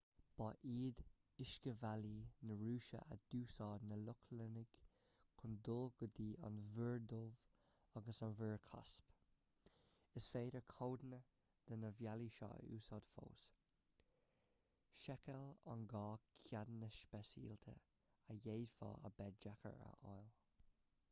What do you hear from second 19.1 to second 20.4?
a bheith deacair a fháil